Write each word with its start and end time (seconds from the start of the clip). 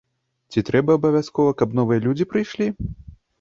Ці 0.53 0.63
трэба 0.69 0.95
абавязкова, 0.99 1.51
каб 1.59 1.77
новыя 1.81 1.99
людзі 2.07 2.29
прыйшлі? 2.33 2.73